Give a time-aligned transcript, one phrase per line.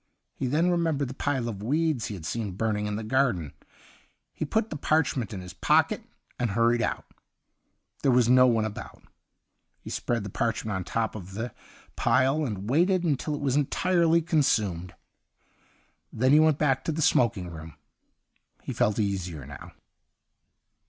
[0.33, 3.53] He then remembered the pile of weeds he had seen burning in the garden,
[4.33, 6.01] He put the parch ment in his pocket,
[6.39, 7.05] and hurried out.
[8.01, 9.03] There was no one about.
[9.79, 11.53] He spread the parchment on the top of the
[11.97, 14.95] pilcj and waited until it was entirely consumed.
[16.11, 17.75] Then he went back to the smoking room;
[18.63, 19.71] he felt easier now.